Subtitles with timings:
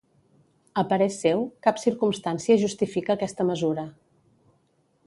[0.81, 3.87] A parer seu, cap circumstància justifica aquesta mesura.